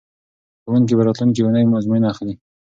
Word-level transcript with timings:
ښوونکي 0.63 0.93
به 0.97 1.03
راتلونکې 1.07 1.41
اونۍ 1.43 1.63
ازموینه 1.79 2.07
اخلي. 2.13 2.33